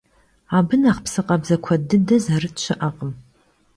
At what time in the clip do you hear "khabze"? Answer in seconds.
1.27-1.57